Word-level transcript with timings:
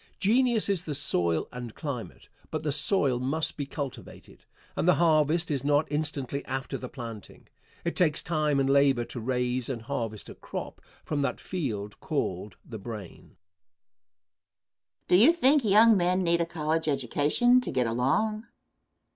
Genius 0.19 0.67
is 0.67 0.85
the 0.85 0.95
soil 0.95 1.47
and 1.51 1.75
climate, 1.75 2.27
but 2.49 2.63
the 2.63 2.71
soil 2.71 3.19
must 3.19 3.55
be 3.55 3.67
cultivated, 3.67 4.45
and 4.75 4.87
the 4.87 4.95
harvest 4.95 5.51
is 5.51 5.63
not 5.63 5.85
instantly 5.91 6.43
after 6.45 6.75
the 6.75 6.89
planting. 6.89 7.47
It 7.85 7.95
takes 7.95 8.23
time 8.23 8.59
and 8.59 8.67
labor 8.67 9.05
to 9.05 9.19
raise 9.19 9.69
and 9.69 9.83
harvest 9.83 10.27
a 10.27 10.33
crop 10.33 10.81
from 11.05 11.21
that 11.21 11.39
field 11.39 11.99
called 11.99 12.57
the 12.65 12.79
brain. 12.79 13.37
Question. 15.05 15.05
Do 15.07 15.15
you 15.17 15.31
think 15.33 15.63
young 15.63 15.95
men 15.95 16.23
need 16.23 16.41
a 16.41 16.47
college 16.47 16.87
education 16.87 17.61
to 17.61 17.69
get 17.69 17.85
along? 17.85 18.47